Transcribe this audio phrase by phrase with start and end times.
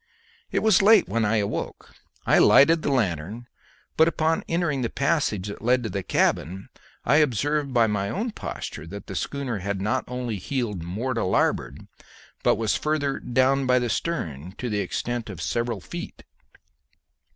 [0.51, 1.93] It was late when I awoke.
[2.25, 3.45] I lighted the lanthorn,
[3.97, 6.69] but upon entering the passage that led to the cabin
[7.05, 11.23] I observed by my own posture that the schooner had not only heeled more to
[11.23, 11.85] larboard,
[12.41, 16.23] but was further "down by the stern" to the extent of several feet.